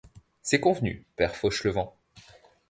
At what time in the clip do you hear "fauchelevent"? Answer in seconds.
1.35-1.95